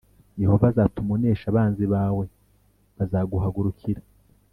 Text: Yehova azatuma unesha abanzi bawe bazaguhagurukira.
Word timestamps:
Yehova 0.41 0.65
azatuma 0.71 1.09
unesha 1.17 1.45
abanzi 1.51 1.85
bawe 1.93 2.25
bazaguhagurukira. 2.97 4.01